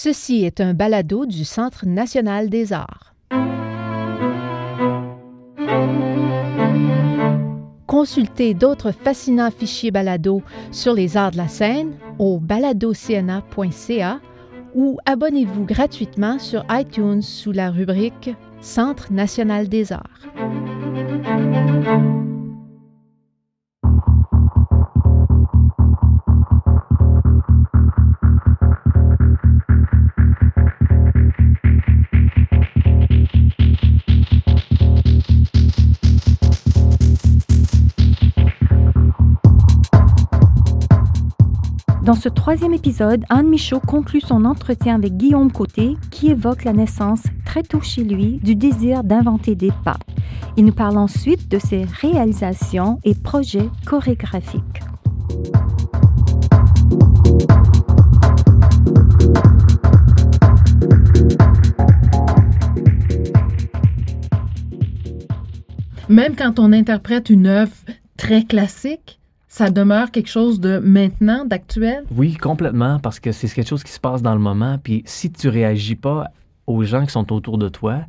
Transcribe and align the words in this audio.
Ceci 0.00 0.44
est 0.44 0.60
un 0.60 0.74
balado 0.74 1.26
du 1.26 1.44
Centre 1.44 1.84
national 1.84 2.50
des 2.50 2.72
arts. 2.72 3.16
Consultez 7.88 8.54
d'autres 8.54 8.92
fascinants 8.92 9.50
fichiers 9.50 9.90
balado 9.90 10.40
sur 10.70 10.94
les 10.94 11.16
arts 11.16 11.32
de 11.32 11.38
la 11.38 11.48
scène 11.48 11.96
au 12.20 12.38
baladocna.ca 12.38 14.20
ou 14.76 14.98
abonnez-vous 15.04 15.64
gratuitement 15.64 16.38
sur 16.38 16.64
iTunes 16.70 17.20
sous 17.22 17.50
la 17.50 17.72
rubrique 17.72 18.30
Centre 18.60 19.12
national 19.12 19.68
des 19.68 19.92
arts. 19.92 20.28
Dans 42.08 42.14
ce 42.14 42.30
troisième 42.30 42.72
épisode, 42.72 43.26
Anne 43.28 43.50
Michaud 43.50 43.80
conclut 43.80 44.22
son 44.22 44.46
entretien 44.46 44.94
avec 44.94 45.18
Guillaume 45.18 45.52
Côté 45.52 45.98
qui 46.10 46.30
évoque 46.30 46.64
la 46.64 46.72
naissance 46.72 47.20
très 47.44 47.62
tôt 47.62 47.82
chez 47.82 48.02
lui 48.02 48.40
du 48.42 48.54
désir 48.54 49.04
d'inventer 49.04 49.54
des 49.54 49.70
pas. 49.84 49.98
Il 50.56 50.64
nous 50.64 50.72
parle 50.72 50.96
ensuite 50.96 51.50
de 51.50 51.58
ses 51.58 51.84
réalisations 51.84 52.98
et 53.04 53.14
projets 53.14 53.68
chorégraphiques. 53.84 54.62
Même 66.08 66.36
quand 66.36 66.58
on 66.58 66.72
interprète 66.72 67.28
une 67.28 67.46
œuvre 67.46 67.76
très 68.16 68.44
classique, 68.44 69.17
ça 69.58 69.70
demeure 69.70 70.12
quelque 70.12 70.28
chose 70.28 70.60
de 70.60 70.78
maintenant, 70.78 71.44
d'actuel? 71.44 72.04
Oui, 72.14 72.36
complètement, 72.36 73.00
parce 73.00 73.18
que 73.18 73.32
c'est 73.32 73.48
quelque 73.48 73.66
chose 73.66 73.82
qui 73.82 73.90
se 73.90 73.98
passe 73.98 74.22
dans 74.22 74.34
le 74.34 74.40
moment. 74.40 74.78
Puis 74.80 75.02
si 75.04 75.32
tu 75.32 75.48
réagis 75.48 75.96
pas 75.96 76.28
aux 76.68 76.84
gens 76.84 77.04
qui 77.04 77.10
sont 77.10 77.32
autour 77.32 77.58
de 77.58 77.68
toi, 77.68 78.02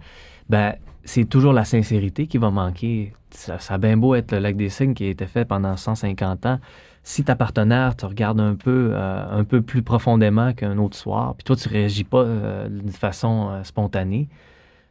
ben 0.47 0.75
c'est 1.03 1.25
toujours 1.25 1.51
la 1.51 1.65
sincérité 1.65 2.27
qui 2.27 2.37
va 2.37 2.51
manquer. 2.51 3.13
Ça, 3.31 3.57
ça 3.57 3.73
a 3.73 3.77
bien 3.79 3.97
beau 3.97 4.13
être 4.13 4.31
le 4.31 4.37
lac 4.37 4.57
des 4.57 4.69
signes 4.69 4.93
qui 4.93 5.05
a 5.05 5.09
été 5.09 5.25
fait 5.25 5.43
pendant 5.43 5.75
150 5.75 6.45
ans. 6.45 6.59
Si 7.01 7.23
ta 7.23 7.35
partenaire 7.35 7.95
te 7.95 8.05
regarde 8.05 8.39
un 8.39 8.53
peu, 8.53 8.91
euh, 8.93 9.25
un 9.31 9.43
peu 9.43 9.63
plus 9.63 9.81
profondément 9.81 10.53
qu'un 10.53 10.77
autre 10.77 10.97
soir, 10.97 11.33
puis 11.33 11.45
toi, 11.45 11.55
tu 11.55 11.67
réagis 11.67 12.03
pas 12.03 12.21
euh, 12.21 12.69
de 12.69 12.91
façon 12.91 13.49
euh, 13.49 13.63
spontanée, 13.63 14.29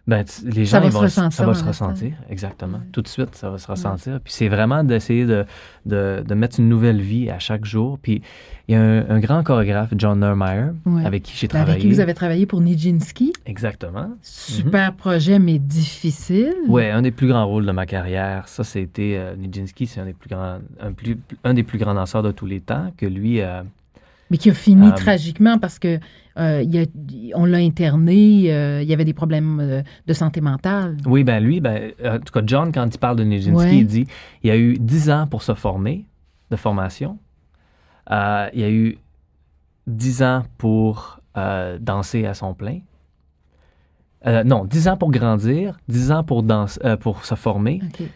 ben, 0.09 0.25
les 0.45 0.65
gens, 0.65 0.71
Ça 0.71 0.81
va 0.81 0.87
ils 0.87 0.89
se 0.91 0.95
vont- 0.97 1.03
ressentir 1.03 1.33
ça 1.39 1.47
va 1.47 1.55
se 1.55 1.65
ressentir, 1.65 2.13
exactement. 2.31 2.81
Tout 2.93 3.03
de 3.03 3.09
suite, 3.09 3.35
ça 3.35 3.51
va 3.51 3.59
se 3.59 3.67
ressentir. 3.71 4.19
Puis 4.25 4.33
c'est 4.33 4.49
vraiment 4.49 4.83
d'essayer 4.83 5.27
de, 5.27 5.45
de, 5.87 6.25
de 6.27 6.35
mettre 6.35 6.59
une 6.59 6.69
nouvelle 6.69 7.01
vie 7.01 7.29
à 7.31 7.39
chaque 7.39 7.65
jour. 7.67 7.99
Puis 8.01 8.23
il 8.69 8.73
y 8.73 8.75
a 8.75 8.81
un, 8.83 9.09
un 9.11 9.21
grand 9.21 9.43
chorégraphe, 9.43 9.91
John 9.97 10.19
Neurmeyer, 10.21 10.71
Ouais. 10.87 11.05
avec 11.05 11.23
qui 11.25 11.35
j'ai 11.37 11.47
Ben, 11.47 11.51
travaillé. 11.59 11.73
Avec 11.73 11.83
qui 11.83 11.89
vous 11.93 12.01
avez 12.01 12.15
travaillé 12.15 12.47
pour 12.47 12.61
Nijinsky. 12.63 13.33
Exactement. 13.47 14.09
Super 14.23 14.95
projet, 14.95 15.39
mais 15.39 15.59
difficile. 15.59 16.55
Ouais, 16.69 16.91
un 16.91 17.03
des 17.03 17.11
plus 17.11 17.29
grands 17.29 17.47
rôles 17.47 17.67
de 17.67 17.73
ma 17.73 17.85
carrière, 17.85 18.49
ça 18.49 18.65
c'était 18.65 19.15
euh, 19.19 19.37
Nijinsky, 19.37 19.87
c'est 19.87 20.01
un 20.01 20.07
des 20.07 20.15
plus 20.15 20.31
grands, 20.31 20.59
un, 20.81 20.93
plus, 20.93 21.19
un 21.45 21.53
des 21.55 21.63
plus 21.63 21.79
grands 21.79 21.95
danseurs 21.95 22.23
de 22.23 22.33
tous 22.33 22.47
les 22.47 22.61
temps, 22.61 22.93
que 22.97 23.05
lui, 23.07 23.41
euh, 23.43 23.63
Mais 24.31 24.37
qui 24.39 24.51
a 24.51 24.55
fini 24.55 24.89
Euh, 24.89 24.93
tragiquement 24.93 25.59
parce 25.59 25.79
que 25.79 25.99
euh, 26.39 26.63
il 26.63 26.79
a- 26.79 26.87
on 27.37 27.45
l'a 27.45 27.59
interné, 27.59 28.53
euh, 28.53 28.83
il 28.83 28.89
y 28.89 28.93
avait 28.95 29.05
des 29.05 29.15
problèmes 29.15 29.59
euh, 29.61 29.83
de 30.07 30.13
santé 30.13 30.41
mentale. 30.41 30.97
oui, 31.07 31.25
ben 31.25 31.41
lui, 31.43 31.61
ben, 31.61 31.91
euh, 32.05 32.17
en 32.17 32.21
tout 32.21 32.33
cas, 32.33 32.43
John, 32.47 32.73
quand 32.73 32.87
il 32.95 32.99
parle 32.99 33.17
de 33.17 33.25
Nijinsky, 33.25 33.57
Ouais. 33.57 33.77
il 33.77 33.87
dit 33.87 34.07
il 34.43 34.49
y 34.49 34.51
a 34.51 34.57
eu 34.57 34.75
10 34.79 35.11
ans 35.11 35.27
pour 35.27 35.43
se 35.43 35.55
former, 35.55 36.07
de 36.51 36.57
formation. 36.57 37.19
Euh, 38.11 38.49
il 38.55 38.61
y 38.61 38.65
a 38.65 38.71
eu 38.71 38.99
10 39.87 40.23
ans 40.23 40.43
pour 40.59 41.21
euh, 41.37 41.79
danser 41.81 42.25
à 42.27 42.35
son 42.35 42.55
plein. 42.55 42.81
Non, 44.45 44.65
10 44.65 44.89
ans 44.89 44.97
pour 44.97 45.11
grandir, 45.11 45.79
10 45.89 46.11
ans 46.13 46.25
pour, 46.25 46.43
danser, 46.43 46.81
euh, 46.85 46.97
pour 46.97 47.25
se 47.25 47.35
former, 47.35 47.81
OK. 47.85 48.07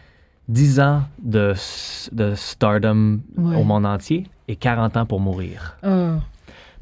10 0.49 0.79
ans 0.81 1.03
de, 1.23 1.53
de 2.11 2.35
stardom 2.35 3.19
Ouais. 3.37 3.55
au 3.55 3.63
monde 3.63 3.85
entier 3.85 4.27
et 4.49 4.55
40 4.57 4.97
ans 4.97 5.05
pour 5.05 5.19
mourir. 5.21 5.77
Ah, 5.81 6.17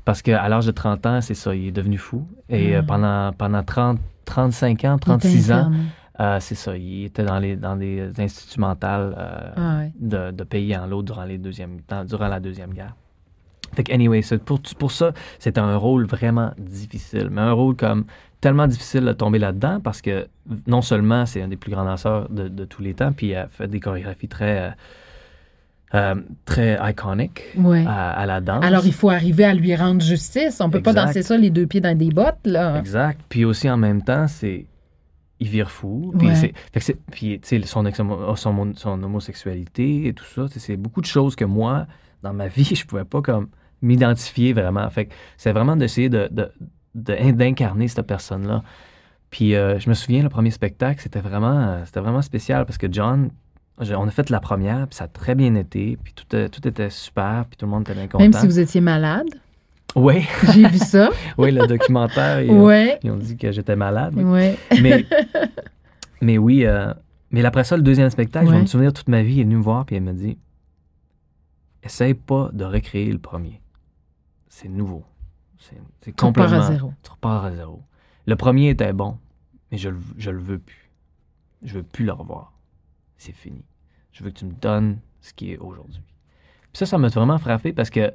Parce 0.06 0.22
qu'à 0.22 0.48
l'âge 0.50 0.66
de 0.66 0.72
30 0.72 1.06
ans, 1.06 1.22
c'est 1.22 1.34
ça, 1.36 1.54
il 1.56 1.68
est 1.68 1.72
devenu 1.72 1.98
fou. 1.98 2.28
Et 2.50 2.76
euh, 2.76 2.82
Mm. 2.82 2.86
pendant, 2.86 3.34
pendant 3.34 3.64
30, 3.64 4.00
35 4.26 4.86
ans, 4.86 4.94
il 4.94 4.96
était 4.98 5.06
36 5.06 5.52
ans, 5.52 5.72
euh, 6.20 6.38
c'est 6.40 6.56
ça, 6.56 6.76
il 6.78 7.06
était 7.06 7.24
dans, 7.24 7.40
les, 7.40 7.56
dans 7.56 7.76
des 7.76 8.10
instituts 8.20 8.60
mentaux 8.60 8.86
euh, 8.88 9.52
Ah, 9.56 9.82
de, 10.00 10.32
de 10.32 10.44
pays 10.44 10.76
en 10.76 10.86
l'autre 10.88 11.06
durant, 11.14 11.24
les 11.26 11.38
deuxièmes, 11.38 11.78
durant 12.08 12.28
la 12.28 12.40
Deuxième 12.40 12.74
Guerre. 12.74 12.96
Fait 13.74 13.84
que, 13.84 13.94
anyway, 13.94 14.22
c'est 14.22 14.44
pour, 14.44 14.60
pour 14.78 14.92
ça, 14.92 15.14
c'était 15.40 15.62
un 15.62 15.78
rôle 15.78 16.06
vraiment 16.06 16.52
difficile. 16.58 17.30
Mais 17.32 17.42
un 17.42 17.54
rôle 17.54 17.76
comme 17.78 18.04
tellement 18.42 18.68
difficile 18.68 19.06
de 19.06 19.14
tomber 19.14 19.40
là-dedans 19.40 19.80
parce 19.82 20.02
que 20.02 20.28
non 20.68 20.82
seulement 20.82 21.26
c'est 21.26 21.42
un 21.42 21.48
des 21.48 21.56
plus 21.58 21.72
grands 21.72 21.86
danseurs 21.86 22.28
de, 22.30 22.48
de 22.50 22.66
tous 22.66 22.82
les 22.82 22.94
temps, 22.96 23.14
puis 23.14 23.28
il 23.28 23.36
a 23.36 23.48
fait 23.48 23.68
des 23.68 23.80
chorégraphies 23.80 24.28
très, 24.28 24.60
euh, 24.60 24.70
euh, 25.94 26.16
très 26.46 26.78
iconiques 26.90 27.44
Ouais. 27.58 27.84
à, 27.88 28.12
à 28.12 28.26
la 28.26 28.40
danse. 28.42 28.64
Alors, 28.64 28.86
il 28.86 28.94
faut 28.94 29.10
arriver 29.10 29.44
à 29.44 29.54
lui 29.54 29.76
rendre 29.76 30.02
justice. 30.02 30.62
On 30.62 30.70
peut 30.70 30.82
pas 30.82 30.94
danser 30.94 31.22
ça 31.22 31.38
les 31.38 31.50
deux 31.50 31.68
pieds 31.68 31.82
dans 31.82 31.98
des 31.98 32.10
bottes, 32.10 32.40
là. 32.46 32.78
Exact. 32.80 33.20
Puis 33.30 33.44
aussi 33.46 33.70
en 33.70 33.78
même 33.78 34.02
temps, 34.02 34.28
c'est 34.28 34.66
il 35.40 35.48
vire 35.50 35.72
fou. 35.72 36.14
Puis, 36.20 36.28
Ouais. 36.28 36.36
fait 36.36 36.54
que 36.74 36.92
puis 37.12 37.42
son, 37.66 37.84
son, 38.36 38.74
son 38.76 39.04
homosexualité 39.04 40.08
et 40.08 40.14
tout 40.14 40.24
ça, 40.26 40.46
c'est 40.56 40.78
beaucoup 40.78 41.02
de 41.02 41.08
choses 41.08 41.36
que 41.36 41.46
moi, 41.46 41.88
dans 42.22 42.34
ma 42.34 42.48
vie, 42.48 42.64
je 42.76 42.86
pouvais 42.86 43.06
pas 43.06 43.22
comme 43.22 43.48
m'identifier 43.82 44.54
vraiment. 44.54 44.88
Fait 44.92 45.06
que 45.06 45.14
c'est 45.38 45.52
vraiment 45.52 45.76
d'essayer 45.76 46.10
de, 46.10 46.30
de- 46.32 46.52
de- 46.96 47.32
d'incarner 47.32 47.88
cette 47.88 48.06
personne-là. 48.06 48.62
Puis 49.32 49.56
euh, 49.56 49.80
je 49.80 49.90
me 49.90 49.94
souviens, 49.96 50.22
le 50.24 50.30
premier 50.30 50.52
spectacle, 50.52 51.02
c'était 51.02 51.22
vraiment, 51.22 51.60
euh, 51.60 51.82
c'était 51.86 52.02
vraiment 52.02 52.22
spécial 52.22 52.66
parce 52.66 52.78
que 52.78 52.88
John, 52.92 53.32
on 53.80 54.08
a 54.08 54.12
fait 54.12 54.30
la 54.30 54.40
première, 54.40 54.88
puis 54.88 54.96
ça 54.96 55.06
a 55.06 55.08
très 55.08 55.36
bien 55.36 55.56
été, 55.56 55.98
puis 56.04 56.14
tout, 56.14 56.26
euh, 56.36 56.48
tout 56.48 56.68
était 56.68 56.90
super, 56.90 57.46
puis 57.50 57.58
tout 57.58 57.66
le 57.66 57.72
monde 57.72 57.82
était 57.84 57.94
bien 57.94 58.08
content. 58.08 58.24
Même 58.24 58.34
si 58.34 58.46
vous 58.46 58.60
étiez 58.60 58.82
malade? 58.82 59.28
Oui, 59.96 60.24
J'ai 60.54 60.68
vu 60.68 60.78
ça. 60.78 61.10
oui, 61.38 61.52
le 61.52 61.68
documentaire, 61.68 62.42
ils, 62.42 62.52
ont- 62.52 62.70
ils 63.04 63.12
ont 63.12 63.18
dit 63.18 63.36
que 63.38 63.52
j'étais 63.52 63.76
malade. 63.76 64.16
Ouais. 64.16 64.58
mais, 64.82 65.06
mais 66.22 66.38
oui, 66.38 66.66
euh, 66.66 66.94
mais 67.32 67.44
après 67.44 67.64
ça, 67.64 67.76
le 67.76 67.84
deuxième 67.84 68.10
spectacle, 68.10 68.48
je 68.48 68.52
vais 68.52 68.62
me 68.62 68.66
souvenir 68.68 68.94
toute 68.94 69.10
ma 69.10 69.22
vie, 69.24 69.34
elle 69.36 69.40
est 69.42 69.44
venue 69.44 69.58
me 69.58 69.62
voir 69.64 69.86
puis 69.86 69.96
elle 69.96 70.04
m'a 70.04 70.14
dit 70.14 70.38
Essaye 71.84 72.14
pas 72.14 72.50
de 72.54 72.64
recréer 72.64 73.12
le 73.12 73.18
premier. 73.20 73.60
C'est 74.50 74.70
nouveau. 74.70 75.04
C'est 75.58 75.76
c'est 76.02 76.16
Tu 76.16 76.26
repars 76.26 76.46
complètement. 76.46 76.68
à 76.68 76.72
zéro. 76.72 76.94
Tu 77.04 77.12
repars 77.12 77.46
à 77.46 77.52
zéro. 77.52 77.82
Le 78.28 78.36
premier 78.36 78.70
était 78.70 78.94
bon, 78.94 79.18
mais 79.72 79.78
je, 79.78 79.90
je 80.18 80.30
le 80.30 80.40
veux 80.40 80.60
plus. 80.60 80.92
Je 81.64 81.74
veux 81.76 81.84
plus 81.84 82.06
le 82.06 82.12
revoir. 82.14 82.54
C'est 83.22 83.36
fini. 83.36 83.64
Je 84.14 84.24
veux 84.24 84.32
que 84.32 84.40
tu 84.40 84.46
me 84.46 84.54
donnes 84.54 84.98
ce 85.22 85.32
qui 85.32 85.52
est 85.52 85.58
aujourd'hui. 85.60 86.02
Ça, 86.74 86.88
ça 86.88 86.98
m'a 86.98 87.08
vraiment 87.10 87.38
frappé 87.38 87.72
parce 87.72 87.92
que 87.92 88.12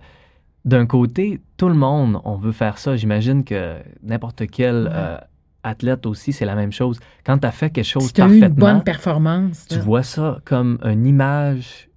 d'un 0.64 0.84
côté, 0.84 1.40
tout 1.56 1.68
le 1.68 1.76
monde, 1.76 2.20
on 2.24 2.34
veut 2.34 2.50
faire 2.50 2.76
ça. 2.78 2.96
J'imagine 2.96 3.44
que 3.44 3.76
n'importe 4.02 4.48
quel 4.50 4.90
euh, 4.92 5.16
athlète 5.62 6.06
aussi, 6.06 6.32
c'est 6.32 6.44
la 6.44 6.56
même 6.56 6.72
chose. 6.72 6.98
Quand 7.24 7.38
tu 7.38 7.46
as 7.46 7.52
fait 7.52 7.70
quelque 7.70 7.84
chose 7.84 8.10
Si 8.12 8.20
as 8.20 8.26
eu 8.26 8.34
une 8.34 8.40
parfaitement, 8.40 8.66
bonne 8.72 8.82
performance. 8.82 9.66
tu 9.68 9.76
là. 9.76 9.82
vois 9.82 10.02
ça 10.02 10.40
comme 10.44 10.80
une 10.82 11.06
image 11.06 11.88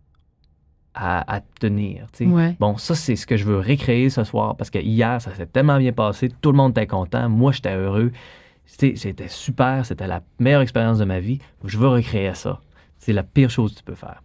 à, 0.93 1.35
à 1.35 1.41
tenir. 1.59 2.05
Ouais. 2.21 2.55
Bon, 2.59 2.77
ça, 2.77 2.93
c'est 2.93 3.15
ce 3.15 3.25
que 3.25 3.37
je 3.37 3.45
veux 3.45 3.57
récréer 3.57 4.11
ce 4.11 4.23
soir 4.23 4.55
parce 4.55 4.69
que 4.69 4.77
hier, 4.77 5.19
ça 5.19 5.33
s'est 5.33 5.47
tellement 5.47 5.79
bien 5.79 5.93
passé. 5.93 6.29
Tout 6.41 6.51
le 6.51 6.57
monde 6.57 6.71
était 6.77 6.85
content. 6.85 7.27
Moi, 7.27 7.53
j'étais 7.53 7.73
heureux. 7.75 8.11
C'était 8.67 9.27
super. 9.29 9.83
C'était 9.83 10.05
la 10.05 10.21
meilleure 10.37 10.61
expérience 10.61 10.99
de 10.99 11.05
ma 11.05 11.19
vie. 11.19 11.39
Je 11.65 11.75
veux 11.79 11.87
recréer 11.87 12.35
ça. 12.35 12.59
C'est 12.99 13.13
la 13.13 13.23
pire 13.23 13.49
chose 13.49 13.73
que 13.73 13.77
tu 13.79 13.83
peux 13.83 13.95
faire. 13.95 14.21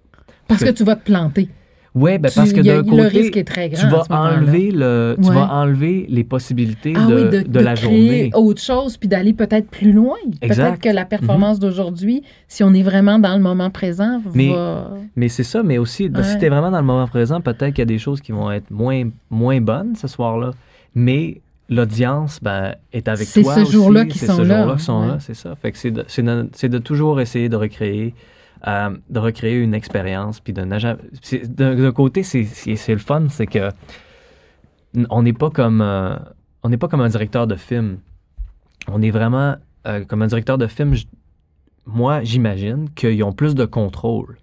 Parce 0.49 0.61
que 0.63 0.71
que- 0.71 0.75
tu 0.75 0.85
vas 0.85 0.97
te 0.97 1.05
planter. 1.05 1.49
Oui, 1.97 2.19
ben 2.19 2.29
parce 2.35 2.53
que 2.53 2.61
d'un 2.61 2.79
le 2.79 2.83
côté, 2.83 3.07
risque 3.07 3.37
est 3.37 3.45
très 3.45 3.69
grand. 3.69 3.81
tu 3.81 3.87
vas 3.89 4.03
ce 4.03 4.13
enlever 4.13 4.73
le, 4.73 5.15
tu 5.23 5.29
Ouais. 5.29 5.35
vas 5.37 5.49
enlever 5.53 6.07
les 6.09 6.25
possibilités 6.25 6.93
Ah 6.97 7.07
de, 7.07 7.15
oui, 7.15 7.23
de, 7.31 7.31
de 7.43 7.43
de 7.49 7.61
la 7.61 7.75
créer 7.75 7.89
journée. 7.89 8.31
autre 8.35 8.61
chose, 8.61 8.97
puis 8.97 9.09
d'aller 9.09 9.33
peut-être 9.33 9.69
plus 9.71 9.93
loin. 9.93 10.17
Mhm. 10.27 10.49
Peut-être 10.49 10.81
que 10.81 10.89
la 10.89 11.05
performance 11.05 11.61
d'aujourd'hui, 11.61 12.25
si 12.49 12.65
on 12.65 12.75
est 12.75 12.83
vraiment 12.83 13.21
dans 13.21 13.37
le 13.37 13.41
moment 13.41 13.71
présent, 13.71 14.21
Mais- 14.35 14.51
va... 14.51 14.91
Mais 15.15 15.29
c'est 15.29 15.45
ça, 15.45 15.63
mais 15.63 15.79
aussi, 15.79 16.09
ben, 16.09 16.25
si 16.25 16.37
tu 16.37 16.45
es 16.47 16.49
vraiment 16.49 16.73
dans 16.73 16.81
le 16.81 16.85
moment 16.85 17.07
présent, 17.07 17.41
peut-être 17.41 17.69
qu'il 17.75 17.79
y 17.79 17.83
a 17.83 17.85
des 17.87 17.99
choses 17.99 18.21
qui 18.21 18.33
vont 18.33 18.51
être 18.51 18.73
moins, 18.73 19.05
moins 19.31 19.61
bonnes 19.61 19.95
ce 19.95 20.09
soir-là. 20.09 20.51
Mais 20.97 21.41
l'audience 21.69 22.41
ben, 22.43 22.75
est 22.93 23.07
avec 23.07 23.29
C'est 23.29 23.43
toi. 23.43 23.55
ce 23.55 23.61
aussi. 23.61 23.73
jour-là 23.73 24.05
C'est 24.11 24.27
sont 24.27 24.37
ce 24.39 24.43
là. 24.43 24.59
jour-là 24.59 24.73
qu'ils 24.75 24.83
sont 24.83 25.01
Ouais. 25.03 25.07
là, 25.07 25.17
c'est 25.21 25.35
ça. 25.35 25.55
Fait 25.55 25.71
que 25.71 25.79
c'est 25.79 25.91
de, 25.93 26.05
c'est 26.09 26.23
de- 26.25 26.49
c'est 26.55 26.69
de 26.69 26.79
toujours 26.79 27.21
essayer 27.21 27.49
de 27.49 27.57
recréer, 27.57 28.15
euh, 28.67 28.97
de 29.11 29.19
recréer 29.19 29.61
une 29.61 29.75
expérience. 29.75 30.41
Puis 30.41 30.53
d'un 30.53 30.67
d'un 30.69 31.93
côté, 31.93 32.23
c'est 32.23 32.47
le 32.89 32.99
fun, 32.99 33.29
c'est 33.29 33.47
que 33.47 33.71
on 35.11 35.23
n'est 35.23 35.33
pas 35.33 35.51
comme. 35.51 35.81
euh, 35.81 36.17
on 36.63 36.69
n'est 36.69 36.77
pas 36.79 36.89
comme 36.89 37.01
un 37.03 37.09
directeur 37.09 37.47
de 37.47 37.57
film. 37.57 37.99
On 38.89 39.03
est 39.03 39.11
vraiment 39.11 39.57
euh, 39.87 40.05
comme 40.05 40.23
un 40.23 40.27
directeur 40.27 40.59
de 40.59 40.67
film. 40.67 40.95
je- 40.95 41.07
moi, 41.87 42.23
j'imagine 42.23 42.89
qu'ils 42.95 43.23
ont 43.25 43.33
plus 43.33 43.55
de 43.55 43.67
contrôle. 43.67 44.39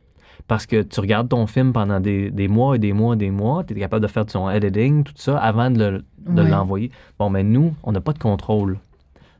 Parce 0.47 0.65
que 0.65 0.81
tu 0.83 0.99
regardes 0.99 1.29
ton 1.29 1.47
film 1.47 1.71
pendant 1.71 1.99
des, 1.99 2.29
des 2.29 2.47
mois 2.47 2.75
et 2.75 2.79
des 2.79 2.93
mois 2.93 3.15
et 3.15 3.17
des 3.17 3.31
mois, 3.31 3.63
tu 3.63 3.73
es 3.73 3.79
capable 3.79 4.03
de 4.05 4.11
faire 4.11 4.25
ton 4.25 4.49
editing, 4.49 5.03
tout 5.03 5.13
ça, 5.15 5.37
avant 5.37 5.71
de 5.71 5.79
le- 5.79 6.03
l'envoyer. 6.43 6.91
Bon, 7.17 7.29
mais 7.29 7.41
nous, 7.43 7.73
on 7.83 7.91
n'a 7.93 8.01
pas 8.01 8.11
de 8.13 8.19
contrôle. 8.19 8.77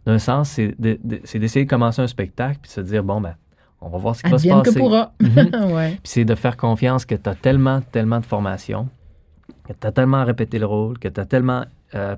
D'un 0.06 0.18
sens, 0.20 0.50
c'est 0.52 0.74
de- 0.80 0.98
de- 1.04 1.22
d'essayer 1.38 1.66
de 1.66 1.70
commencer 1.70 2.02
un 2.02 2.08
spectacle 2.08 2.60
puis 2.62 2.70
de 2.70 2.74
se 2.74 2.82
dire, 2.82 3.04
bon, 3.04 3.20
ben, 3.22 3.36
on 3.82 3.90
va 3.90 3.98
voir 3.98 4.16
ce 4.16 4.24
qui 4.24 4.30
va 4.30 4.38
se 4.38 4.48
que 4.62 4.70
passer. 4.70 4.80
Mhm. 5.22 5.72
ouais. 5.74 5.90
Puis 5.92 6.02
c'est 6.04 6.26
de 6.26 6.36
faire 6.36 6.56
confiance 6.58 7.06
que 7.06 7.16
tu 7.16 7.30
as 7.30 7.36
tellement, 7.36 7.82
tellement 7.82 8.20
de 8.20 8.26
formation, 8.26 8.88
que 9.68 9.74
tu 9.74 9.88
as 9.88 9.92
tellement 9.92 10.24
répété 10.24 10.60
le 10.60 10.66
rôle, 10.68 10.98
que 11.00 11.08
tu 11.08 11.20
as 11.20 11.26
tellement 11.26 11.66
euh, 11.96 12.16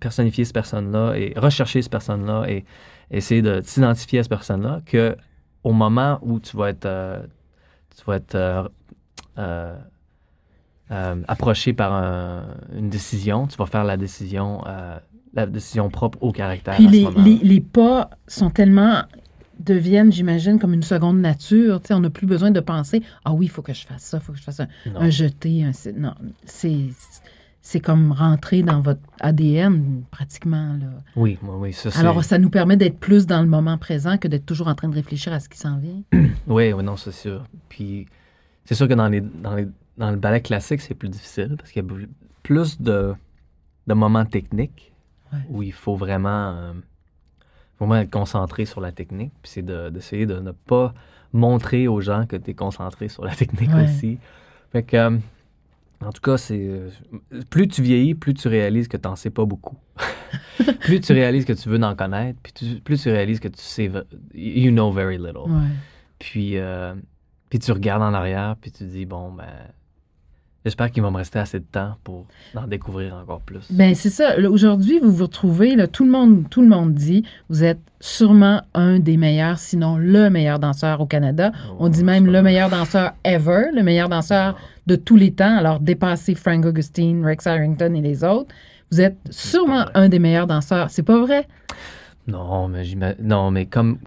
personnifié 0.00 0.44
cette 0.44 0.54
personne-là 0.54 1.14
et 1.16 1.34
recherché 1.36 1.80
cette 1.82 1.92
personne-là 1.92 2.46
et 2.48 2.64
essayer 3.10 3.42
de 3.42 3.60
t'identifier 3.60 4.18
à 4.20 4.22
cette 4.22 4.30
personne-là, 4.30 4.80
que 4.86 5.16
au 5.62 5.72
moment 5.72 6.18
où 6.22 6.40
tu 6.40 6.56
vas 6.56 6.70
être, 6.70 6.86
euh, 6.86 7.20
tu 7.96 8.02
vas 8.06 8.16
être 8.16 8.34
euh, 9.38 9.74
approché 11.28 11.72
par 11.72 11.92
un- 11.92 12.44
une 12.76 12.88
décision, 12.90 13.46
tu 13.46 13.56
vas 13.56 13.66
faire 13.66 13.84
la 13.84 13.96
décision, 13.96 14.62
la 15.32 15.46
décision 15.46 15.88
propre 15.90 16.18
au 16.20 16.30
caractère. 16.32 16.74
Puis 16.76 16.86
les 17.42 17.60
pas 17.60 18.10
sont 18.26 18.50
tellement 18.50 19.02
deviennent, 19.58 20.12
j'imagine, 20.12 20.58
comme 20.58 20.74
une 20.74 20.82
seconde 20.82 21.20
nature. 21.20 21.80
On 21.90 22.00
n'a 22.00 22.10
plus 22.10 22.26
besoin 22.26 22.50
de 22.50 22.60
penser 22.60 23.02
Ah 23.24 23.32
oui, 23.32 23.46
il 23.46 23.48
faut 23.48 23.62
que 23.62 23.72
je 23.72 23.86
fasse 23.86 24.02
ça, 24.02 24.18
il 24.18 24.24
faut 24.24 24.32
que 24.32 24.38
je 24.38 24.44
fasse 24.44 24.60
un, 24.60 25.10
jeté. 25.10 25.64
Un, 25.64 25.72
non, 25.96 26.14
c'est 26.44 26.88
c'est 27.66 27.80
comme 27.80 28.12
rentrer 28.12 28.62
dans 28.62 28.82
votre 28.82 29.00
ADN 29.20 30.02
pratiquement. 30.10 30.74
Là. 30.74 30.86
Oui, 31.16 31.38
oui, 31.42 31.54
oui, 31.58 31.72
ça. 31.72 31.88
Alors, 31.98 32.22
ça 32.22 32.36
nous 32.36 32.50
permet 32.50 32.76
d'être 32.76 32.98
plus 32.98 33.26
dans 33.26 33.40
le 33.40 33.48
moment 33.48 33.78
présent 33.78 34.18
que 34.18 34.28
d'être 34.28 34.44
toujours 34.44 34.68
en 34.68 34.74
train 34.74 34.88
de 34.88 34.94
réfléchir 34.94 35.32
à 35.32 35.40
ce 35.40 35.48
qui 35.48 35.56
s'en 35.58 35.78
vient. 35.78 36.02
Oui, 36.46 36.74
oui, 36.74 36.84
non, 36.84 36.96
c'est 36.98 37.10
sûr. 37.12 37.44
Puis 37.70 38.06
c'est 38.66 38.74
sûr 38.74 38.86
que 38.86 38.92
dans, 38.92 39.08
les, 39.08 39.22
dans, 39.22 39.54
les, 39.54 39.66
dans 39.96 40.10
le 40.10 40.18
ballet 40.18 40.42
classique, 40.42 40.82
c'est 40.82 40.94
plus 40.94 41.08
difficile 41.08 41.56
parce 41.58 41.70
qu'il 41.72 41.82
y 41.82 41.86
a 41.86 41.88
plus 42.42 42.78
de, 42.82 43.14
de 43.86 43.94
moments 43.94 44.26
techniques 44.26 44.90
Ouais. 45.32 45.38
où 45.48 45.62
il 45.62 45.72
faut 45.72 45.96
vraiment, 45.96 46.50
euh, 46.54 46.72
vraiment 47.86 48.00
être 48.02 48.10
concentré 48.10 48.64
sur 48.64 48.80
la 48.80 48.92
technique. 48.92 49.32
Puis 49.42 49.52
c'est 49.52 49.62
de- 49.62 49.90
d'essayer 49.90 50.26
de, 50.26 50.38
ne 50.40 50.52
pas 50.52 50.92
montrer 51.32 51.88
aux 51.88 52.00
gens 52.00 52.26
que 52.26 52.36
tu 52.36 52.50
es 52.50 52.54
concentré 52.54 53.08
sur 53.08 53.24
la 53.24 53.34
technique 53.34 53.72
Ouais. 53.74 53.84
aussi. 53.84 54.18
Fait 54.72 54.82
que, 54.82 54.96
euh, 54.96 55.18
en 56.04 56.12
tout 56.12 56.20
cas, 56.20 56.36
c'est 56.36 56.58
euh, 56.68 56.90
plus 57.50 57.68
tu 57.68 57.82
vieillis, 57.82 58.14
plus 58.14 58.34
tu 58.34 58.48
réalises 58.48 58.88
que 58.88 58.96
tu 58.96 59.08
n'en 59.08 59.16
sais 59.16 59.30
pas 59.30 59.44
beaucoup. 59.44 59.76
plus 60.80 61.00
tu 61.00 61.12
réalises 61.12 61.44
que 61.44 61.52
tu 61.52 61.68
veux 61.68 61.82
en 61.82 61.94
connaître, 61.94 62.38
puis 62.42 62.52
tu- 62.52 62.80
plus 62.80 63.02
tu 63.02 63.10
réalises 63.10 63.40
que 63.40 63.48
tu 63.48 63.60
sais, 63.62 63.90
you 64.34 64.70
know 64.70 64.90
very 64.92 65.16
little. 65.18 65.48
Ouais. 65.50 65.68
Puis, 66.18 66.58
euh, 66.58 66.94
puis 67.50 67.58
tu 67.58 67.72
regardes 67.72 68.02
en 68.02 68.14
arrière, 68.14 68.56
puis 68.60 68.70
tu 68.70 68.84
dis, 68.84 69.06
bon, 69.06 69.32
ben, 69.32 69.44
j'espère 70.64 70.90
qu'il 70.90 71.02
va 71.02 71.10
me 71.10 71.16
rester 71.16 71.38
assez 71.38 71.60
de 71.60 71.64
temps 71.64 71.96
pour 72.02 72.26
en 72.56 72.66
découvrir 72.66 73.14
encore 73.14 73.40
plus. 73.40 73.70
Ben 73.70 73.94
c'est 73.94 74.10
ça. 74.10 74.38
Aujourd'hui, 74.38 74.98
vous 74.98 75.12
vous 75.12 75.24
retrouvez, 75.24 75.76
là, 75.76 75.86
tout, 75.86 76.04
le 76.04 76.10
monde, 76.10 76.48
tout 76.50 76.62
le 76.62 76.68
monde 76.68 76.94
dit, 76.94 77.24
vous 77.48 77.64
êtes 77.64 77.80
sûrement 78.00 78.62
un 78.74 78.98
des 78.98 79.16
meilleurs, 79.16 79.58
sinon 79.58 79.96
le 79.96 80.30
meilleur 80.30 80.58
danseur 80.58 81.00
au 81.00 81.06
Canada. 81.06 81.52
On 81.78 81.88
dit 81.88 82.04
même 82.04 82.26
le 82.26 82.42
meilleur 82.42 82.70
danseur 82.70 83.12
ever, 83.24 83.66
le 83.74 83.82
meilleur 83.82 84.08
danseur 84.08 84.56
de 84.86 84.96
tous 84.96 85.16
les 85.16 85.32
temps. 85.32 85.56
Alors, 85.56 85.80
dépasser 85.80 86.34
Frank 86.34 86.64
Augustine, 86.64 87.24
Rex 87.24 87.46
Harrington 87.46 87.94
et 87.94 88.00
les 88.00 88.24
autres. 88.24 88.54
Vous 88.90 89.00
êtes 89.00 89.18
sûrement 89.30 89.86
un 89.94 90.08
des 90.08 90.18
meilleurs 90.18 90.46
danseurs. 90.46 90.90
C'est 90.90 91.02
pas 91.02 91.18
vrai? 91.20 91.46
Non, 92.26 92.68
mais, 92.68 92.84
non, 93.20 93.50
mais 93.50 93.66
comme 93.66 93.98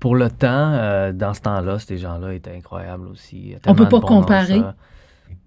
pour 0.00 0.14
le 0.14 0.30
temps, 0.30 0.72
euh, 0.72 1.12
dans 1.12 1.34
ce 1.34 1.40
temps-là, 1.42 1.78
ces 1.78 1.98
gens-là 1.98 2.34
étaient 2.34 2.54
incroyables 2.54 3.08
aussi. 3.08 3.54
On 3.66 3.74
peut 3.74 3.88
pas 3.88 4.00
comparer. 4.00 4.58
danseurs. 4.58 4.74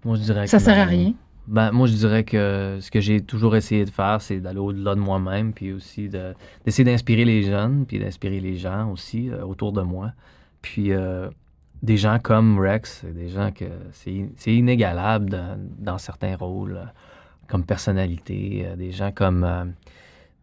Moi, 0.04 0.16
je 0.16 0.22
dirais 0.22 0.46
Ça 0.46 0.58
sert 0.58 0.78
à 0.78 0.84
rien. 0.84 1.14
Ben, 1.46 1.72
moi, 1.72 1.86
je 1.88 1.94
dirais 1.94 2.22
que 2.24 2.78
ce 2.80 2.90
que 2.90 3.00
j'ai 3.00 3.20
toujours 3.20 3.56
essayé 3.56 3.84
de 3.84 3.90
faire, 3.90 4.20
c'est 4.20 4.38
d'aller 4.40 4.60
au-delà 4.60 4.94
de 4.94 5.00
moi-même, 5.00 5.52
puis 5.52 5.72
aussi 5.72 6.08
de- 6.08 6.34
d'essayer 6.64 6.84
d'inspirer 6.84 7.24
les 7.24 7.42
jeunes, 7.42 7.86
puis 7.86 7.98
d'inspirer 7.98 8.40
les 8.40 8.56
gens 8.56 8.90
aussi 8.90 9.30
euh, 9.30 9.42
autour 9.44 9.72
de 9.72 9.82
moi. 9.82 10.12
Puis 10.62 10.92
euh, 10.92 11.28
des 11.82 11.96
gens 11.96 12.18
comme 12.22 12.58
Rex, 12.60 13.04
des 13.04 13.28
gens 13.28 13.50
que 13.50 13.64
c'est 13.92 14.10
in- 14.12 14.28
c'est 14.36 14.54
inégalable 14.54 15.28
dans, 15.30 15.58
dans 15.78 15.98
certains 15.98 16.36
rôles, 16.36 16.76
euh, 16.76 16.84
comme 17.48 17.64
personnalité, 17.64 18.66
des 18.78 18.92
gens 18.92 19.10
comme... 19.12 19.72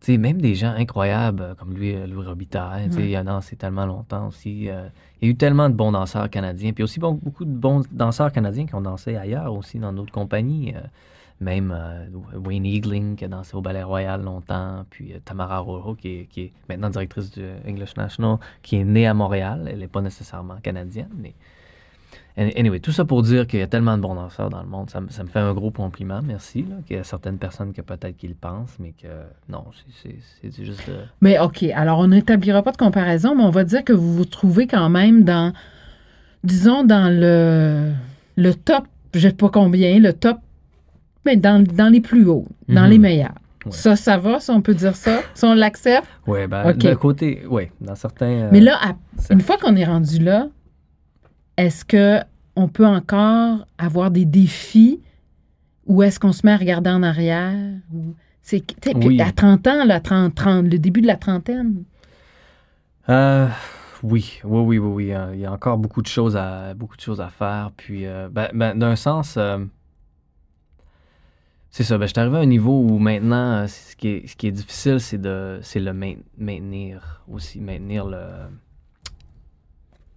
même 0.10 0.42
des 0.42 0.56
gens 0.56 0.74
incroyables 0.78 1.42
euh, 1.42 1.56
comme 1.56 1.74
lui, 1.74 1.96
euh, 1.96 2.08
Louis 2.08 2.26
Robitaille, 2.26 2.90
il 2.98 3.16
a 3.16 3.24
dansé 3.24 3.56
tellement 3.56 3.86
longtemps 3.86 4.28
aussi. 4.28 4.70
euh, 4.70 4.88
il 5.22 5.28
y 5.28 5.30
a 5.30 5.32
eu 5.32 5.36
tellement 5.36 5.70
de 5.70 5.76
bons 5.76 5.92
danseurs 5.92 6.30
canadiens, 6.30 6.72
puis 6.74 6.84
aussi 6.84 7.00
bon, 7.00 7.14
beaucoup 7.14 7.46
de 7.46 7.52
bons 7.52 7.84
danseurs 7.92 8.32
canadiens 8.32 8.66
qui 8.66 8.76
ont 8.76 8.82
dansé 8.82 9.16
ailleurs 9.16 9.54
aussi, 9.54 9.80
dans 9.80 9.94
d'autres 9.94 10.14
compagnies. 10.14 10.74
euh, 10.76 10.82
même 11.40 11.72
euh, 11.72 12.08
Wayne 12.34 12.66
Eagling 12.66 13.16
qui 13.16 13.26
a 13.26 13.28
dansé 13.28 13.56
au 13.56 13.62
Ballet 13.62 13.84
Royal 13.84 14.24
longtemps, 14.24 14.86
puis 14.90 15.14
Tamara 15.24 15.60
Roro 15.60 15.94
qui 15.94 16.08
est, 16.08 16.26
qui 16.26 16.42
est 16.42 16.52
maintenant 16.68 16.90
directrice 16.90 17.30
du 17.30 17.46
English 17.68 17.96
National, 17.96 18.38
qui 18.64 18.78
est 18.78 18.84
née 18.84 19.06
à 19.06 19.14
Montréal. 19.14 19.68
Elle 19.72 19.80
n'est 19.80 19.88
pas 19.88 20.02
nécessairement 20.02 20.58
canadienne, 20.64 21.12
mais... 21.16 21.36
An- 22.38 22.50
Anyway, 22.56 22.80
tout 22.80 22.92
ça 22.92 23.04
pour 23.06 23.24
dire 23.24 23.48
qu'il 23.48 23.60
y 23.60 23.63
a 23.63 23.68
tellement 23.68 23.98
de 23.98 24.01
bons 24.04 24.16
danseurs 24.16 24.50
dans 24.50 24.62
le 24.62 24.68
monde. 24.69 24.89
Ça, 24.89 25.01
me- 25.01 25.10
ça 25.10 25.24
me 25.24 25.28
fait 25.28 25.39
un 25.39 25.54
gros 25.54 25.72
compliment, 25.72 26.22
merci. 26.24 26.62
Là, 26.69 26.75
qu'il 26.86 26.95
y 26.95 27.00
a 27.00 27.04
certaines 27.04 27.38
personnes 27.38 27.74
que 27.74 27.81
peut-être 27.81 28.16
qui 28.16 28.28
le 28.28 28.36
pensent, 28.36 28.75
mais 28.80 28.94
que 29.01 29.07
non, 29.50 29.63
c'est- 30.04 30.16
c'est 30.42 30.51
c'est 30.54 30.63
juste... 30.66 30.88
euh, 30.89 31.04
Mais 31.22 31.39
OK, 31.39 31.63
alors 31.75 32.00
on 32.00 32.07
n'établira 32.10 32.62
pas 32.63 32.72
de 32.72 32.78
comparaison, 32.78 33.36
mais 33.36 33.44
on 33.44 33.50
va 33.50 33.63
dire 33.63 33.84
que 33.84 33.94
vous 33.94 34.13
vous 34.13 34.25
trouvez 34.25 34.68
quand 34.68 34.89
même 34.89 35.24
dans, 35.24 35.51
disons, 36.44 36.84
dans 36.84 37.12
le, 37.12 37.92
le 38.36 38.54
top, 38.54 38.86
je 39.13 39.28
sais 39.28 39.33
pas 39.33 39.50
combien, 39.50 40.00
le 40.00 40.13
top, 40.13 40.38
mais 41.25 41.36
dans, 41.38 41.63
dans 41.63 41.92
les 41.92 42.01
plus 42.01 42.25
hauts, 42.28 42.45
dans 42.69 42.83
Mhm. 42.83 42.90
les 42.90 42.98
meilleurs. 43.00 43.33
Ouais. 43.66 43.72
Ça, 43.74 43.95
ça 43.98 44.18
va, 44.18 44.40
si 44.40 44.50
on 44.51 44.62
peut 44.62 44.75
dire 44.75 44.95
ça, 44.95 45.22
si 45.33 45.44
on 45.44 45.54
l'accepte? 45.54 46.07
Ouais, 46.25 46.48
ben, 46.48 46.69
Ok. 46.69 46.78
d'un 46.78 46.95
côté, 46.95 47.45
ouais, 47.48 47.72
dans 47.81 47.95
certains. 47.95 48.28
euh, 48.28 48.50
Mais 48.51 48.62
là, 48.62 48.78
à- 48.81 48.95
une 49.33 49.42
fois 49.42 49.57
qu'on 49.57 49.75
est 49.75 49.83
rendu 49.83 50.19
là, 50.19 50.48
est-ce 51.57 51.83
que 51.86 52.19
on 52.56 52.68
peut 52.68 52.86
encore 52.88 53.65
avoir 53.77 54.09
des 54.12 54.25
défis 54.25 55.00
ou 55.86 56.01
est-ce 56.04 56.19
qu'on 56.19 56.31
se 56.33 56.45
met 56.45 56.51
à 56.54 56.57
regarder 56.57 56.89
en 56.89 57.04
arrière? 57.04 57.54
C'est, 58.42 58.63
Oui. 58.95 59.21
à 59.21 59.31
30 59.31 59.68
ans, 59.68 59.86
là, 59.86 60.00
30, 60.00 60.33
30, 60.33 60.65
le 60.68 60.80
début 60.80 61.01
de 61.01 61.07
la 61.07 61.18
trentaine. 61.18 61.83
Euh, 63.09 63.47
oui, 64.04 64.40
oui, 64.44 64.61
oui, 64.61 64.78
oui, 64.78 64.90
oui. 65.09 65.14
Il 65.33 65.40
y 65.40 65.45
a 65.45 65.52
encore 65.52 65.78
beaucoup 65.78 66.02
de 66.02 66.07
choses 66.07 66.35
à, 66.37 66.73
beaucoup 66.73 66.95
de 66.95 67.02
choses 67.02 67.21
à 67.21 67.28
faire. 67.30 67.71
Puis, 67.76 68.06
euh, 68.06 68.30
ben, 68.31 68.49
ben, 68.54 68.78
d'un 68.78 68.95
sens, 68.95 69.35
euh, 69.37 69.59
c'est 71.69 71.83
ça. 71.83 71.97
Ben, 71.97 72.06
je 72.06 72.11
suis 72.14 72.19
arrivé 72.19 72.37
à 72.37 72.42
un 72.42 72.45
niveau 72.45 72.80
où 72.81 72.97
maintenant, 72.99 73.64
euh, 73.64 73.68
ce 73.68 73.95
qui 73.95 74.07
est, 74.09 74.28
ce 74.28 74.35
qui 74.35 74.47
est 74.47 74.52
difficile, 74.52 74.99
c'est 74.99 75.21
de, 75.21 75.59
c'est 75.61 75.80
le 75.80 75.94
main- 75.94 76.16
maintenir 76.37 77.21
aussi, 77.28 77.59
maintenir 77.59 78.06
le, 78.06 78.19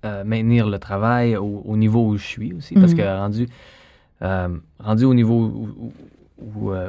euh, 0.04 0.24
maintenir 0.24 0.68
le 0.68 0.78
travail 0.78 1.36
au, 1.36 1.62
au 1.64 1.76
niveau 1.76 2.06
où 2.06 2.16
je 2.16 2.24
suis 2.24 2.52
aussi, 2.54 2.74
parce 2.74 2.92
Mhm. 2.92 2.98
que 2.98 3.02
rendu, 3.18 3.48
euh, 4.22 4.48
rendu 4.78 5.04
au 5.04 5.14
niveau 5.14 5.34
où, 5.34 5.68
où, 5.78 5.92
où, 6.62 6.70
euh, 6.72 6.88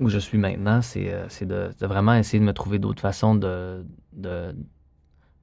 où 0.00 0.08
je 0.08 0.18
suis 0.18 0.38
maintenant, 0.38 0.80
c'est, 0.82 1.10
de, 1.42 1.70
de 1.80 1.86
vraiment 1.86 2.14
essayer 2.14 2.40
de 2.40 2.44
me 2.44 2.52
trouver 2.52 2.78
d'autres 2.78 3.00
façons 3.02 3.34
de, 3.34 3.84
de, 4.16 4.54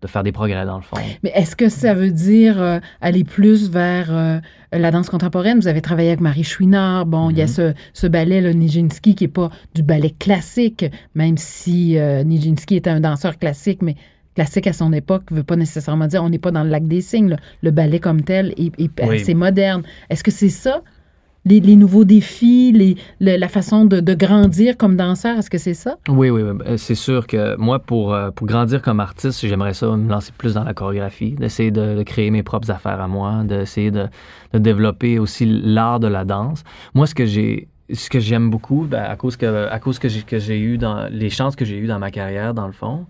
de 0.02 0.08
faire 0.08 0.24
des 0.24 0.32
progrès 0.32 0.66
dans 0.66 0.78
le 0.78 0.84
fond. 0.84 0.98
Mais 1.24 1.32
est-ce 1.34 1.56
que 1.56 1.70
ça 1.70 1.94
veut 1.94 2.12
dire 2.12 2.62
euh, 2.62 2.80
aller 3.02 3.24
plus 3.24 3.70
vers 3.70 4.42
la 4.72 4.92
danse 4.92 5.10
contemporaine? 5.10 5.60
Vous 5.60 5.68
avez 5.68 5.82
travaillé 5.82 6.10
avec 6.10 6.20
Marie 6.22 6.44
Chouinard. 6.44 7.06
Bon, 7.06 7.30
il 7.30 7.38
y 7.38 7.42
a 7.42 7.46
Mhm. 7.46 7.50
ce, 7.50 7.74
ce 7.94 8.08
ballet, 8.08 8.42
le 8.42 8.52
Nijinsky, 8.52 9.16
qui 9.16 9.24
n'est 9.24 9.28
pas 9.30 9.50
du 9.76 9.82
ballet 9.84 10.14
classique, 10.20 10.86
même 11.16 11.38
si 11.38 11.98
Nijinsky 12.26 12.76
était 12.76 12.90
un 12.90 13.00
danseur 13.00 13.38
classique, 13.38 13.82
mais 13.82 13.96
classique 14.38 14.68
à 14.68 14.74
son 14.74 14.94
époque 14.94 15.24
ne 15.32 15.38
veut 15.38 15.44
pas 15.44 15.56
nécessairement 15.56 16.06
dire 16.06 16.24
on 16.24 16.30
n'est 16.30 16.38
pas 16.38 16.52
dans 16.52 16.64
le 16.64 16.70
lac 16.70 16.88
des 16.88 17.02
signes. 17.02 17.30
là. 17.30 17.38
Le 17.64 17.72
ballet 17.72 18.00
comme 18.00 18.22
tel 18.22 18.54
est, 18.56 18.72
est 18.80 18.92
Oui. 19.04 19.16
assez 19.16 19.34
moderne. 19.34 19.82
Est-ce 20.12 20.24
que 20.24 20.30
c'est 20.30 20.50
ça? 20.50 20.84
Les, 21.44 21.60
les 21.60 21.76
nouveaux 21.76 22.04
défis, 22.04 22.72
les, 22.72 22.98
le- 23.20 23.38
la 23.38 23.48
façon 23.48 23.86
de, 23.86 24.00
de 24.00 24.14
grandir 24.14 24.78
comme 24.78 24.96
danseur, 24.96 25.40
est-ce 25.40 25.50
que 25.50 25.58
c'est 25.58 25.74
ça? 25.74 25.96
Oui, 26.08 26.30
oui, 26.30 26.44
oui. 26.44 26.52
Ben, 26.56 26.78
C'est 26.78 26.94
sûr 26.94 27.26
que 27.26 27.56
moi, 27.58 27.80
pour, 27.80 28.14
euh, 28.14 28.30
pour 28.30 28.46
grandir 28.46 28.82
comme 28.84 29.00
artiste, 29.00 29.44
j'aimerais 29.48 29.74
ça 29.74 29.88
me 29.98 30.08
lancer 30.08 30.32
plus 30.38 30.54
dans 30.54 30.64
la 30.66 30.74
chorégraphie, 30.76 31.32
d'essayer 31.32 31.72
de, 31.72 31.96
de 31.98 32.04
créer 32.04 32.30
mes 32.30 32.44
propres 32.44 32.70
affaires 32.70 33.02
à 33.02 33.08
moi, 33.08 33.44
d'essayer 33.44 33.90
de, 33.90 34.06
de 34.54 34.60
développer 34.60 35.18
aussi 35.18 35.46
l'art 35.48 36.00
de 36.00 36.08
la 36.08 36.26
danse. 36.26 36.64
Moi, 36.94 37.08
ce 37.08 37.16
que 37.16 37.26
j'ai 37.26 37.70
ce 37.92 38.10
que 38.10 38.20
j'aime 38.20 38.50
beaucoup, 38.52 38.86
ben, 38.88 39.02
à 39.04 39.16
cause 39.16 39.36
que 39.38 39.68
à 39.70 39.80
cause 39.80 39.98
que 39.98 40.10
j'ai 40.10 40.22
que 40.22 40.38
j'ai 40.38 40.60
eu 40.60 40.78
dans 40.78 41.08
les 41.10 41.30
chances 41.32 41.56
que 41.56 41.64
j'ai 41.66 41.78
eues 41.78 41.88
dans 41.88 42.00
ma 42.00 42.12
carrière, 42.12 42.54
dans 42.54 42.68
le 42.68 42.74
fond, 42.74 43.06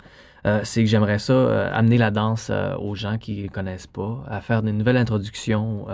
euh, 0.48 0.62
c'est 0.64 0.82
que 0.82 0.90
j'aimerais 0.90 1.20
ça 1.20 1.34
euh, 1.34 1.70
amener 1.74 1.98
la 1.98 2.10
danse 2.10 2.48
euh, 2.50 2.74
aux 2.78 2.96
gens 2.96 3.18
qui 3.18 3.44
ne 3.44 3.48
connaissent 3.50 3.88
pas, 3.88 4.24
à 4.30 4.40
faire 4.40 4.64
des 4.64 4.72
nouvelles 4.72 4.98
introductions, 4.98 5.86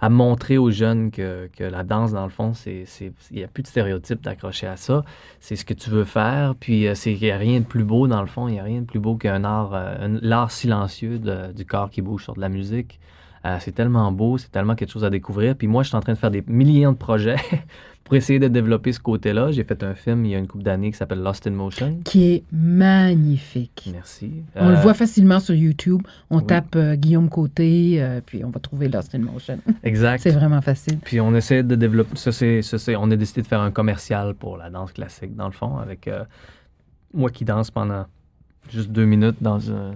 à 0.00 0.08
montrer 0.08 0.58
aux 0.58 0.70
jeunes 0.70 1.10
que, 1.10 1.48
que 1.56 1.64
la 1.64 1.84
danse, 1.84 2.12
dans 2.12 2.24
le 2.24 2.30
fond, 2.30 2.52
il 2.66 3.12
n'y 3.30 3.44
a 3.44 3.48
plus 3.48 3.62
de 3.62 3.68
stéréotypes 3.68 4.22
d'accrocher 4.22 4.66
à 4.66 4.76
ça. 4.76 5.04
C'est 5.38 5.56
ce 5.56 5.64
que 5.64 5.74
tu 5.74 5.90
veux 5.90 6.04
faire, 6.04 6.54
puis 6.58 6.86
il 6.86 7.18
n'y 7.18 7.30
a 7.30 7.36
rien 7.36 7.60
de 7.60 7.64
plus 7.64 7.84
beau, 7.84 8.08
dans 8.08 8.20
le 8.20 8.26
fond, 8.26 8.48
il 8.48 8.52
n'y 8.52 8.60
a 8.60 8.64
rien 8.64 8.80
de 8.80 8.86
plus 8.86 9.00
beau 9.00 9.16
qu'un 9.16 9.44
art, 9.44 9.78
l'art 10.22 10.50
silencieux 10.50 11.20
du 11.54 11.64
corps 11.64 11.90
qui 11.90 12.02
bouge 12.02 12.24
sur 12.24 12.34
de 12.34 12.40
la 12.40 12.48
musique. 12.48 12.98
C'est 13.60 13.72
tellement 13.72 14.10
beau, 14.12 14.38
c'est 14.38 14.50
tellement 14.50 14.74
quelque 14.74 14.92
chose 14.92 15.04
à 15.04 15.10
découvrir. 15.10 15.56
Puis 15.56 15.66
moi, 15.66 15.82
je 15.82 15.88
suis 15.88 15.96
en 15.96 16.00
train 16.00 16.12
de 16.12 16.18
faire 16.18 16.30
des 16.30 16.44
millions 16.46 16.92
de 16.92 16.98
projets 16.98 17.36
pour 18.10 18.16
essayer 18.16 18.40
de 18.40 18.48
développer 18.48 18.92
ce 18.92 18.98
côté-là. 18.98 19.52
J'ai 19.52 19.62
fait 19.62 19.84
un 19.84 19.94
film 19.94 20.24
il 20.24 20.32
y 20.32 20.34
a 20.34 20.38
une 20.38 20.48
couple 20.48 20.64
d'années 20.64 20.90
qui 20.90 20.96
s'appelle 20.96 21.20
Lost 21.22 21.46
in 21.46 21.52
Motion. 21.52 22.00
Qui 22.04 22.24
est 22.32 22.44
magnifique. 22.52 23.88
Merci. 23.92 24.32
On 24.56 24.68
le 24.68 24.74
Euh, 24.74 24.80
voit 24.80 24.94
facilement 24.94 25.38
sur 25.38 25.54
YouTube. 25.54 26.02
On 26.28 26.38
oui. 26.38 26.46
tape 26.46 26.74
euh, 26.74 26.96
Guillaume 26.96 27.28
Côté, 27.28 28.02
euh, 28.02 28.20
puis 28.24 28.44
on 28.44 28.50
va 28.50 28.58
trouver 28.58 28.88
Lost 28.88 29.14
in 29.14 29.20
Motion. 29.20 29.58
Exact. 29.84 30.20
C'est 30.22 30.32
vraiment 30.32 30.60
facile. 30.60 30.98
Puis 31.04 31.20
on 31.20 31.32
essaie 31.36 31.62
de 31.62 31.76
développer. 31.76 32.16
Ça, 32.16 32.32
c'est, 32.32 32.62
ça, 32.62 32.78
c'est- 32.78 32.96
on 32.96 33.08
a 33.12 33.16
décidé 33.16 33.42
de 33.42 33.46
faire 33.46 33.60
un 33.60 33.70
commercial 33.70 34.34
pour 34.34 34.56
la 34.56 34.70
danse 34.70 34.92
classique, 34.92 35.36
dans 35.36 35.46
le 35.46 35.52
fond, 35.52 35.76
avec 35.78 36.10
moi 37.14 37.30
qui 37.30 37.44
danse 37.44 37.70
pendant 37.70 38.06
juste 38.68 38.90
deux 38.90 39.04
minutes 39.04 39.36
dans 39.40 39.70
un, 39.70 39.92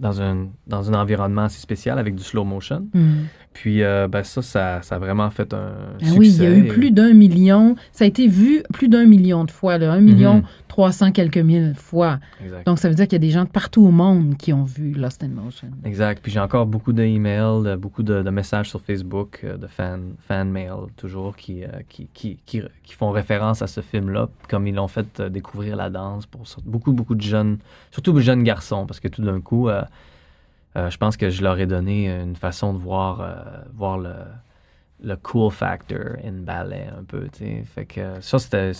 dans 0.00 0.20
un, 0.22 0.48
dans 0.66 0.90
un 0.90 0.94
environnement 1.00 1.42
assez 1.44 1.60
spécial 1.60 1.98
avec 1.98 2.14
du 2.14 2.22
slow 2.22 2.44
motion. 2.44 2.86
Hmm. 2.94 3.24
Puis 3.54 3.82
euh, 3.82 4.08
ben, 4.08 4.22
ça, 4.24 4.42
ça, 4.42 4.82
ça 4.82 4.96
a 4.96 4.98
vraiment 4.98 5.30
fait 5.30 5.54
un 5.54 5.72
Ah 6.02 6.06
oui, 6.18 6.28
il 6.28 6.42
y 6.42 6.46
a 6.46 6.50
eu 6.50 6.56
succès. 6.62 6.74
plus 6.74 6.90
d'un 6.90 7.14
million. 7.14 7.76
Ça 7.92 8.04
a 8.04 8.08
été 8.08 8.26
vu 8.26 8.62
plus 8.72 8.88
d'un 8.88 9.06
million 9.06 9.44
de 9.44 9.50
fois, 9.52 9.78
là, 9.78 9.92
un 9.92 10.00
million 10.00 10.34
Mhm. 10.38 10.42
trois 10.66 10.90
cent 10.90 11.12
quelques 11.12 11.38
mille 11.38 11.72
fois. 11.76 12.18
Exact. 12.44 12.66
Donc, 12.66 12.80
ça 12.80 12.88
veut 12.88 12.96
dire 12.96 13.04
qu'il 13.06 13.12
y 13.14 13.22
a 13.24 13.26
des 13.26 13.30
gens 13.30 13.44
de 13.44 13.48
partout 13.48 13.86
au 13.86 13.92
monde 13.92 14.36
qui 14.36 14.52
ont 14.52 14.64
vu 14.64 14.92
Lost 14.92 15.22
in 15.22 15.28
Motion. 15.28 15.68
Exact. 15.84 16.18
Puis 16.20 16.32
j'ai 16.32 16.40
encore 16.40 16.66
beaucoup 16.66 16.92
d'emails, 16.92 17.62
de- 17.64 17.76
beaucoup 17.76 18.02
de, 18.02 18.22
de 18.22 18.30
messages 18.30 18.68
sur 18.70 18.80
Facebook, 18.80 19.40
euh, 19.44 19.56
de 19.56 19.68
fan, 19.68 20.14
fan 20.26 20.50
mail, 20.50 20.72
toujours, 20.96 21.36
qui, 21.36 21.62
euh, 21.62 21.68
qui, 21.88 22.08
qui, 22.12 22.38
qui, 22.44 22.60
qui 22.82 22.94
font 22.94 23.12
référence 23.12 23.62
à 23.62 23.68
ce 23.68 23.80
film-là, 23.82 24.28
comme 24.50 24.66
ils 24.66 24.74
l'ont 24.74 24.88
fait 24.88 25.22
découvrir 25.22 25.76
la 25.76 25.90
danse 25.90 26.26
pour 26.26 26.42
beaucoup, 26.64 26.92
beaucoup 26.92 27.14
de 27.14 27.22
jeunes, 27.22 27.58
surtout 27.92 28.12
de 28.12 28.20
jeunes 28.20 28.42
garçons, 28.42 28.84
parce 28.84 28.98
que 28.98 29.06
tout 29.06 29.22
d'un 29.22 29.40
coup, 29.40 29.68
euh, 29.68 29.82
euh, 30.76 30.90
je 30.90 30.96
pense 30.98 31.16
que 31.16 31.30
je 31.30 31.42
leur 31.42 31.58
ai 31.58 31.66
donné 31.66 32.08
une 32.08 32.36
façon 32.36 32.72
de 32.74 32.78
voir, 32.78 33.20
euh, 33.20 33.34
voir 33.74 33.98
le, 33.98 34.12
le 35.02 35.16
cool 35.16 35.50
factor 35.52 36.16
in 36.24 36.32
ballet 36.44 36.88
un 36.98 37.04
peu. 37.04 37.26
Fait 37.74 37.84
que 37.84 38.20
ça, 38.20 38.38
c'était 38.38 38.72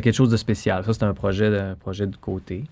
quelque 0.00 0.12
chose 0.12 0.30
de 0.30 0.36
spécial. 0.36 0.84
Ça, 0.84 0.92
c'était 0.92 1.04
un 1.06 1.14
projet, 1.14 1.50
de, 1.50 1.58
un 1.58 1.74
projet 1.74 2.06
de 2.06 2.16
côté. 2.16 2.64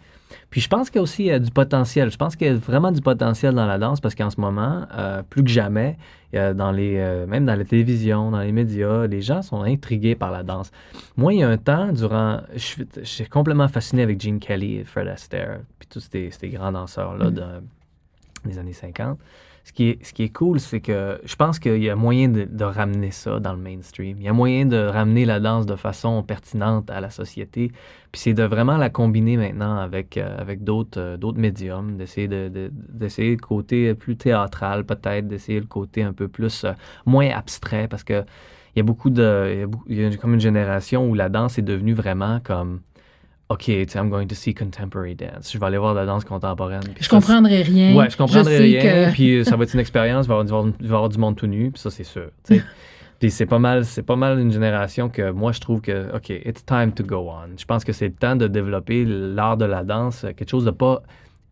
Puis 0.49 0.61
je 0.61 0.69
pense 0.69 0.91
qu'il 0.91 0.97
y 0.97 1.01
a 1.01 1.03
aussi 1.03 1.31
euh, 1.31 1.39
du 1.41 1.51
potentiel. 1.51 2.11
Je 2.11 2.17
pense 2.17 2.37
qu'il 2.37 2.47
y 2.47 2.51
a 2.51 2.55
vraiment 2.55 2.93
du 2.93 3.01
potentiel 3.01 3.53
dans 3.55 3.67
la 3.67 3.79
danse 3.79 4.01
parce 4.01 4.15
qu'en 4.15 4.31
ce 4.31 4.41
moment, 4.41 4.87
euh, 4.97 5.23
plus 5.29 5.43
que 5.43 5.51
jamais, 5.51 5.97
dans 6.33 6.71
les, 6.71 7.25
même 7.27 7.45
dans 7.45 7.57
la 7.57 7.65
télévision, 7.65 8.31
dans 8.31 8.39
les 8.39 8.53
médias, 8.53 9.09
les 9.09 9.21
gens 9.21 9.43
sont 9.43 9.63
intrigués 9.65 10.15
par 10.15 10.31
la 10.31 10.45
danse. 10.45 10.71
Moi, 11.17 11.35
il 11.35 11.41
y 11.41 11.43
a 11.43 11.49
un 11.49 11.57
temps, 11.57 11.93
durant. 11.93 12.43
Je 12.53 12.59
suis, 12.59 12.87
je 12.99 13.03
suis 13.03 13.27
complètement 13.27 13.67
fasciné 13.67 14.05
avec 14.05 14.21
Gene 14.23 14.39
Kelly 14.39 14.77
et 14.77 14.85
Fred 14.85 15.09
Astaire, 15.09 15.59
puis 15.81 15.89
tous 15.89 15.99
ces, 16.09 16.31
ces 16.31 16.49
grands 16.51 16.71
danseurs-là 16.71 17.31
de- 17.33 17.43
des 18.45 18.59
années 18.59 18.73
50. 18.73 19.19
Ce 19.63 19.73
qui 19.73 19.91
est, 19.91 20.05
ce 20.05 20.13
qui 20.15 20.23
est 20.25 20.31
cool, 20.31 20.59
c'est 20.59 20.81
que 20.81 21.21
je 21.23 21.37
pense 21.37 21.59
qu'il 21.59 21.83
y 21.83 21.91
a 21.91 21.97
moyen 21.97 22.29
de, 22.29 22.65
ramener 22.65 23.11
ça 23.11 23.41
dans 23.41 23.53
le 23.53 23.59
mainstream. 23.59 24.17
Il 24.19 24.25
y 24.25 24.29
a 24.29 24.33
moyen 24.33 24.65
de 24.65 24.79
ramener 24.79 25.25
la 25.27 25.39
danse 25.39 25.67
de 25.67 25.77
façon 25.77 26.23
pertinente 26.23 26.91
à 26.91 27.01
la 27.01 27.11
société. 27.11 27.71
Puis 28.11 28.21
c'est 28.23 28.33
de 28.33 28.43
vraiment 28.43 28.79
la 28.79 28.89
combiner 28.89 29.37
maintenant 29.37 29.77
avec, 29.77 30.17
euh, 30.17 30.35
avec 30.39 30.65
d'autres 30.65 30.99
euh, 30.99 31.17
d'autres 31.17 31.39
médiums, 31.39 31.97
d'essayer 31.97 32.27
de, 32.27 32.49
de- 32.49 32.71
d'essayer 32.73 33.33
le 33.33 33.37
côté 33.37 33.95
plus 33.95 34.17
théâtral 34.17 34.85
peut-être, 34.85 35.29
d'essayer 35.29 35.61
le 35.61 35.67
côté 35.67 36.03
un 36.03 36.13
peu 36.15 36.27
plus, 36.27 36.65
euh, 36.65 36.73
moins 37.05 37.29
abstrait 37.29 37.87
parce 37.87 38.03
que 38.03 38.25
il 38.75 38.79
y 38.79 38.81
a 38.81 38.85
beaucoup 38.85 39.11
de, 39.11 39.67
il 39.89 40.01
y 40.01 40.05
a 40.05 40.17
comme 40.17 40.35
une 40.35 40.41
génération 40.41 41.09
où 41.09 41.15
la 41.15 41.29
danse 41.29 41.59
est 41.59 41.63
devenue 41.63 41.93
vraiment 41.95 42.41
comme, 42.41 42.81
OK, 43.50 43.69
I'm 43.97 44.09
going 44.11 44.28
to 44.28 44.35
see 44.35 44.54
contemporary 44.54 45.14
dance. 45.16 45.52
Je 45.52 45.59
vais 45.59 45.66
aller 45.66 45.76
voir 45.78 45.92
la 45.92 46.07
danse 46.07 46.25
contemporaine. 46.25 46.83
Je 46.99 47.04
ça, 47.04 47.11
comprendrais 47.11 47.62
rien. 47.62 47.95
Ouais, 47.97 48.09
je 48.09 48.16
comprendrais 48.16 48.57
sais 48.57 48.62
rien. 48.62 48.80
que- 49.09 49.12
Puis 49.12 49.38
euh, 49.38 49.45
ça 49.45 49.57
va 49.57 49.64
être 49.64 49.75
une 49.75 49.80
expérience. 49.80 50.26
Il 50.26 50.28
va 50.28 50.37
y 50.37 50.40
avoir, 50.40 50.64
du- 50.64 50.87
avoir 50.87 51.09
monde 51.19 51.35
tout 51.37 51.49
nu. 51.49 51.71
Puis 51.73 51.80
ça, 51.83 51.90
c'est 51.90 52.04
sûr. 52.04 52.28
puis 53.19 53.30
c'est 53.30 53.47
pas 53.47 53.59
mal, 53.59 53.85
c'est 53.85 54.04
pas 54.04 54.16
mal 54.16 54.38
une 54.38 54.52
génération 54.52 55.09
que 55.09 55.30
moi 55.33 55.50
je 55.52 55.61
trouve 55.61 55.80
que 55.80 56.14
OK, 56.16 56.30
it's 56.30 56.64
time 56.64 56.92
to 56.92 57.02
go 57.04 57.28
on. 57.28 57.57
Je 57.59 57.64
pense 57.64 57.85
que 57.85 57.92
c'est 57.92 58.07
le 58.07 58.14
temps 58.14 58.37
de 58.37 58.47
développer 58.47 59.04
l'art 59.04 59.57
de 59.57 59.64
la 59.66 59.83
danse, 59.85 60.21
quelque 60.37 60.49
chose 60.49 60.64
de 60.64 60.71
pas 60.71 61.02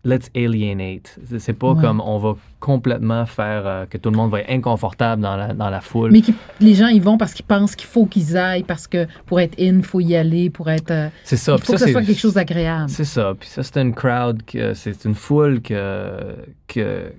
let's 0.04 0.30
alienate. 0.34 1.18
C'est- 1.38 1.52
pas 1.52 1.72
Ouais. 1.72 1.80
comme 1.82 2.00
on 2.00 2.18
va 2.18 2.36
complètement 2.60 3.26
faire 3.26 3.62
euh, 3.66 3.86
que 3.86 3.98
tout 3.98 4.10
le 4.10 4.16
monde 4.16 4.30
va 4.30 4.40
être 4.40 4.50
inconfortable 4.50 5.22
dans 5.22 5.36
la, 5.36 5.52
dans 5.54 5.70
la 5.70 5.80
foule. 5.80 6.10
Mais 6.12 6.22
les 6.60 6.74
gens 6.74 6.88
y 6.88 7.00
vont 7.00 7.18
parce 7.18 7.34
qu'ils 7.34 7.44
pensent 7.46 7.74
qu'il 7.76 7.88
faut 7.88 8.06
qu'ils 8.06 8.36
aillent, 8.36 8.62
parce 8.62 8.86
que 8.86 9.06
pour 9.26 9.40
être 9.40 9.58
in, 9.60 9.78
il 9.78 9.82
faut 9.82 10.00
y 10.00 10.14
aller, 10.16 10.50
pour 10.50 10.70
être. 10.70 10.90
euh, 10.90 11.08
c'est 11.24 11.36
ça. 11.36 11.56
il 11.58 11.64
faut 11.64 11.72
que 11.72 11.78
ça, 11.78 11.78
ce 11.78 11.84
c'est- 11.86 11.92
soit 11.92 12.02
quelque 12.04 12.18
chose 12.20 12.34
d'agréable. 12.34 12.88
C'est 12.90 13.04
ça. 13.04 13.34
Puis 13.38 13.48
ça, 13.48 13.62
c'est 13.62 13.80
une 13.80 13.94
crowd, 13.94 14.42
que, 14.44 14.72
c'est 14.74 15.04
une 15.04 15.14
foule 15.14 15.60
que, 15.60 16.36
que 16.68 17.12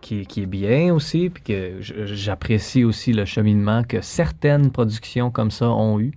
qui, 0.00 0.24
qui 0.26 0.42
est 0.42 0.46
bien 0.46 0.94
aussi, 0.94 1.28
puis 1.30 1.42
que 1.42 1.72
j'apprécie 1.80 2.84
aussi 2.84 3.12
le 3.12 3.24
cheminement 3.24 3.82
que 3.82 4.00
certaines 4.00 4.70
productions 4.70 5.30
comme 5.30 5.50
ça 5.50 5.68
ont 5.68 6.00
eu. 6.00 6.12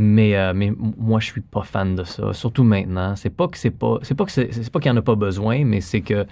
Mais, 0.00 0.36
euh, 0.36 0.52
mais 0.54 0.72
moi, 0.78 1.18
je 1.20 1.26
suis 1.26 1.40
pas 1.40 1.62
fan 1.64 1.96
de 1.96 2.04
ça, 2.04 2.32
surtout 2.32 2.62
maintenant. 2.62 3.16
C'est 3.16 3.30
pas 3.30 3.48
que 3.48 3.58
c'est 3.58 3.72
pas, 3.72 3.98
c'est 4.02 4.14
pas 4.14 4.24
que 4.24 4.30
c'est, 4.30 4.70
pas 4.70 4.78
qu'il 4.78 4.90
y 4.90 4.94
en 4.94 4.96
a 4.96 5.02
pas 5.02 5.16
besoin, 5.16 5.64
mais 5.64 5.80
c'est 5.80 6.02
que, 6.02 6.24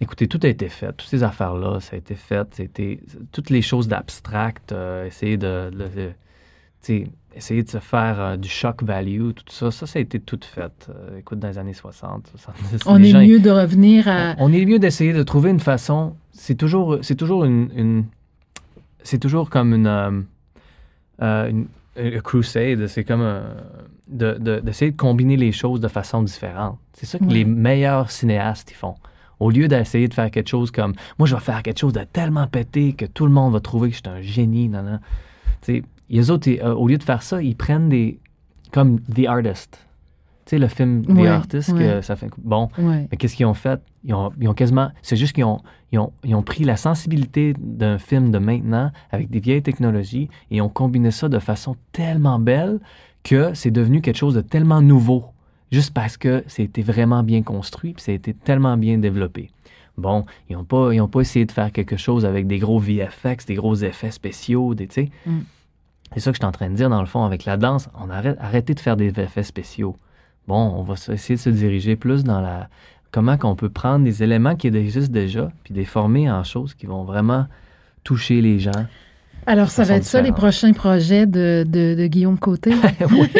écoutez, 0.00 0.26
tout 0.28 0.40
a 0.42 0.48
été 0.48 0.68
fait, 0.70 0.92
toutes 0.94 1.08
ces 1.08 1.22
affaires-là, 1.22 1.80
ça 1.80 1.94
a 1.96 1.98
été 1.98 2.14
fait, 2.14 2.48
c'était 2.54 3.00
toutes 3.32 3.50
les 3.50 3.60
choses 3.60 3.86
d'abstract, 3.86 4.72
euh, 4.72 5.06
essayer 5.06 5.36
de, 5.36 5.70
essayer 7.34 7.62
de 7.62 7.68
se 7.68 7.78
faire 7.78 8.18
euh, 8.20 8.36
du 8.36 8.48
shock 8.48 8.82
value, 8.82 9.32
tout 9.32 9.44
ça, 9.50 9.70
ça, 9.70 9.86
ça 9.86 9.98
a 9.98 10.02
été 10.02 10.18
tout 10.20 10.40
fait. 10.42 10.88
Euh, 10.88 11.18
écoute, 11.18 11.38
dans 11.38 11.48
les 11.48 11.58
années 11.58 11.74
60, 11.74 12.28
70, 12.34 12.78
On 12.86 13.02
est 13.02 13.10
gens, 13.10 13.20
mieux 13.20 13.40
de 13.40 13.50
revenir 13.50 14.08
à. 14.08 14.34
on 14.38 14.52
est 14.52 14.64
mieux 14.64 14.78
d'essayer 14.78 15.12
de 15.12 15.22
trouver 15.22 15.50
une 15.50 15.60
façon. 15.60 16.16
C'est 16.32 16.54
toujours, 16.54 16.98
c'est 17.02 17.14
toujours 17.16 17.44
une, 17.44 17.70
une- 17.76 18.04
c'est 19.02 19.18
toujours 19.18 19.50
comme 19.50 19.74
une, 19.74 19.86
euh, 21.22 21.48
une, 21.50 21.66
un 21.98 22.20
crusade. 22.20 22.86
C'est 22.86 23.04
comme 23.04 23.22
un- 23.22 23.42
de, 24.08 24.34
de- 24.38 24.60
d'essayer 24.60 24.90
de 24.92 24.96
combiner 24.96 25.36
les 25.36 25.52
choses 25.52 25.80
de 25.80 25.88
façon 25.88 26.22
différente. 26.22 26.78
C'est 26.92 27.06
ça 27.06 27.18
que 27.18 27.24
les 27.24 27.44
meilleurs 27.44 28.10
cinéastes 28.10 28.70
ils 28.70 28.74
font. 28.76 28.94
Au 29.40 29.50
lieu 29.50 29.68
d'essayer 29.68 30.08
de 30.08 30.14
faire 30.14 30.30
quelque 30.30 30.48
chose 30.48 30.70
comme, 30.70 30.94
moi 31.18 31.26
je 31.28 31.34
vais 31.34 31.40
faire 31.40 31.62
quelque 31.62 31.78
chose 31.80 31.92
de 31.92 32.04
tellement 32.04 32.46
pété 32.46 32.92
que 32.94 33.04
tout 33.04 33.26
le 33.26 33.32
monde 33.32 33.52
va 33.52 33.60
trouver 33.60 33.90
que 33.90 33.96
je 33.96 34.00
suis 34.00 34.08
un 34.08 34.20
génie, 34.22 34.68
non, 34.68 34.82
non. 34.82 34.98
Tu 35.62 35.74
sais, 35.78 35.82
les 36.08 36.30
autres, 36.30 36.48
ils, 36.48 36.60
euh, 36.60 36.74
au 36.74 36.86
lieu 36.88 36.96
de 36.98 37.02
faire 37.02 37.22
ça, 37.22 37.42
ils 37.42 37.56
prennent 37.56 37.88
des, 37.88 38.18
comme 38.72 39.00
The 39.00 39.26
Artist. 39.26 39.85
Tu 40.46 40.50
sais, 40.50 40.58
le 40.58 40.68
film 40.68 41.04
The 41.04 41.10
Ouais, 41.10 41.26
Artist, 41.26 41.72
ouais. 41.72 41.78
que 41.78 42.00
ça 42.02 42.14
fait, 42.14 42.30
bon, 42.38 42.68
Ouais. 42.78 43.08
mais 43.10 43.16
qu'est-ce 43.16 43.34
qu'ils 43.34 43.46
ont 43.46 43.54
fait? 43.54 43.80
Ils 44.04 44.14
ont, 44.14 44.30
ils 44.40 44.46
ont 44.48 44.54
quasiment. 44.54 44.90
C'est 45.02 45.16
juste 45.16 45.32
qu'ils 45.32 45.44
ont, 45.44 45.60
ils 45.90 45.98
ont, 45.98 46.12
ils 46.24 46.36
ont 46.36 46.42
pris 46.42 46.62
la 46.62 46.76
sensibilité 46.76 47.52
d'un 47.58 47.98
film 47.98 48.30
de 48.30 48.38
maintenant 48.38 48.92
avec 49.10 49.28
des 49.28 49.40
vieilles 49.40 49.62
technologies 49.62 50.28
et 50.52 50.60
ont 50.60 50.68
combiné 50.68 51.10
ça 51.10 51.28
de 51.28 51.40
façon 51.40 51.74
tellement 51.90 52.38
belle 52.38 52.78
que 53.24 53.54
c'est 53.54 53.72
devenu 53.72 54.00
quelque 54.00 54.16
chose 54.18 54.34
de 54.34 54.40
tellement 54.40 54.80
nouveau. 54.80 55.24
Juste 55.72 55.92
parce 55.92 56.16
que 56.16 56.44
c'était 56.46 56.82
vraiment 56.82 57.24
bien 57.24 57.42
construit 57.42 57.92
puis 57.94 58.02
ça 58.04 58.12
a 58.12 58.14
été 58.14 58.32
tellement 58.32 58.76
bien 58.76 58.98
développé. 58.98 59.50
Bon, 59.98 60.24
ils 60.48 60.56
n'ont 60.56 60.62
pas, 60.64 60.92
ils 60.92 61.00
ont 61.00 61.08
pas 61.08 61.22
essayé 61.22 61.44
de 61.44 61.50
faire 61.50 61.72
quelque 61.72 61.96
chose 61.96 62.24
avec 62.24 62.46
des 62.46 62.58
gros 62.58 62.78
VFX, 62.78 63.46
des 63.46 63.54
gros 63.56 63.74
effets 63.74 64.12
spéciaux, 64.12 64.74
des, 64.76 64.86
tu 64.86 64.94
sais. 64.94 65.10
Mm. 65.26 65.38
C'est 66.14 66.20
ça 66.20 66.30
que 66.30 66.36
je 66.36 66.40
suis 66.40 66.46
en 66.46 66.52
train 66.52 66.70
de 66.70 66.76
dire 66.76 66.88
dans 66.88 67.00
le 67.00 67.06
fond 67.06 67.24
avec 67.24 67.44
la 67.46 67.56
danse. 67.56 67.88
On 68.00 68.10
arrête, 68.10 68.36
arrêtez 68.38 68.74
de 68.74 68.80
faire 68.80 68.96
des 68.96 69.08
effets 69.18 69.42
spéciaux. 69.42 69.96
Bon, 70.48 70.74
on 70.76 70.82
va 70.82 70.94
essayer 71.12 71.36
de 71.36 71.40
se 71.40 71.50
diriger 71.50 71.96
plus 71.96 72.24
dans 72.24 72.40
la 72.40 72.68
comment 73.10 73.38
qu'on 73.38 73.56
peut 73.56 73.70
prendre 73.70 74.04
des 74.04 74.22
éléments 74.22 74.56
qui 74.56 74.66
existent 74.66 75.12
déjà 75.12 75.50
puis 75.64 75.72
les 75.72 75.84
former 75.84 76.30
en 76.30 76.44
choses 76.44 76.74
qui 76.74 76.86
vont 76.86 77.04
vraiment 77.04 77.46
toucher 78.04 78.40
les 78.40 78.58
gens. 78.58 78.86
Alors, 79.48 79.70
ça 79.70 79.84
va 79.84 79.94
être 79.94 80.04
ça, 80.04 80.20
les 80.20 80.32
prochains 80.32 80.72
projets 80.72 81.24
de, 81.24 81.64
de, 81.66 81.94
de 81.94 82.06
Guillaume 82.08 82.38
Côté? 82.38 82.72
oui. 83.12 83.30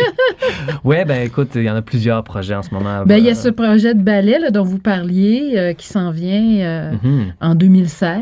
ouais, 0.85 1.05
ben 1.05 1.27
écoute, 1.27 1.51
il 1.57 1.65
y 1.65 1.71
en 1.71 1.75
a 1.75 1.83
plusieurs 1.83 2.23
projets 2.23 2.55
en 2.55 2.63
ce 2.63 2.73
moment. 2.73 3.05
Ben, 3.05 3.19
il 3.19 3.25
y 3.25 3.29
a 3.29 3.33
Euh, 3.33 3.35
ce 3.35 3.49
projet 3.49 3.93
de 3.93 4.03
ballet 4.03 4.39
là, 4.39 4.51
dont 4.53 4.63
vous 4.63 4.79
parliez 4.79 5.55
euh, 5.57 5.73
qui 5.73 5.89
s'en 5.89 6.13
vient 6.13 6.61
euh, 6.61 6.93
mhm. 7.03 7.33
en 7.41 7.55
2016. 7.57 8.21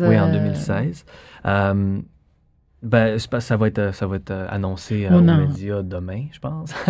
Oui, 0.00 0.20
en 0.20 0.28
euh, 0.28 0.32
2016. 0.32 1.04
Euh, 1.46 1.98
ben, 2.82 3.18
ça 3.18 3.56
va 3.56 3.68
être, 3.68 3.94
ça 3.94 4.06
va 4.06 4.16
être 4.16 4.30
euh, 4.30 4.46
annoncé 4.50 5.06
euh, 5.06 5.10
Oh 5.12 5.18
aux 5.18 5.22
médias 5.46 5.82
demain, 5.82 6.26
je 6.32 6.38
pense. 6.38 6.74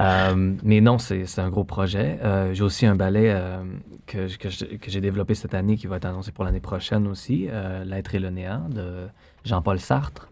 Euh, 0.00 0.54
mais 0.64 0.80
non, 0.80 0.98
c'est 0.98 1.38
un 1.38 1.50
gros 1.50 1.62
projet. 1.62 2.18
Euh, 2.24 2.52
j'ai 2.52 2.64
aussi 2.64 2.84
un 2.84 2.96
ballet 2.96 3.30
euh, 3.32 3.62
que, 4.06 4.26
que 4.36 4.90
j'ai 4.90 5.00
développé 5.00 5.36
cette 5.36 5.54
année 5.54 5.76
qui 5.76 5.86
va 5.86 5.98
être 5.98 6.04
annoncé 6.06 6.32
pour 6.32 6.42
l'année 6.44 6.58
prochaine 6.58 7.06
aussi, 7.06 7.46
euh, 7.48 7.84
L'être 7.84 8.12
et 8.16 8.18
le 8.18 8.30
néant 8.30 8.68
de 8.68 9.06
Jean-Paul 9.44 9.78
Sartre. 9.78 10.28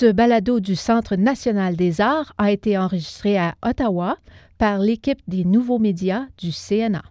Ce 0.00 0.06
balado 0.06 0.60
du 0.60 0.76
Centre 0.76 1.16
national 1.16 1.74
des 1.74 2.00
arts 2.00 2.32
a 2.38 2.52
été 2.52 2.78
enregistré 2.78 3.36
à 3.36 3.56
Ottawa 3.66 4.16
par 4.56 4.78
l'équipe 4.78 5.18
des 5.26 5.44
nouveaux 5.44 5.80
médias 5.80 6.26
du 6.38 6.52
CNA. 6.52 7.02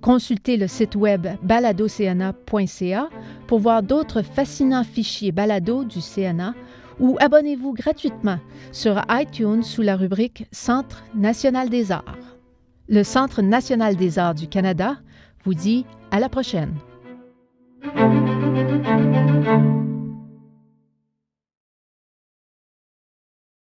consultez 0.01 0.57
le 0.57 0.67
site 0.67 0.97
web 0.97 1.27
baladocna.ca 1.43 3.09
pour 3.47 3.59
voir 3.59 3.83
d'autres 3.83 4.21
fascinants 4.21 4.83
fichiers 4.83 5.31
balado 5.31 5.85
du 5.85 5.99
CNA 6.01 6.55
ou 6.99 7.17
abonnez-vous 7.19 7.73
gratuitement 7.73 8.39
sur 8.71 9.01
iTunes 9.09 9.63
sous 9.63 9.81
la 9.81 9.95
rubrique 9.95 10.47
Centre 10.51 11.03
national 11.15 11.69
des 11.69 11.91
arts. 11.91 12.37
Le 12.87 13.03
Centre 13.03 13.41
national 13.41 13.95
des 13.95 14.19
arts 14.19 14.35
du 14.35 14.47
Canada 14.47 14.97
vous 15.45 15.53
dit 15.53 15.85
à 16.11 16.19
la 16.19 16.29
prochaine. 16.29 16.73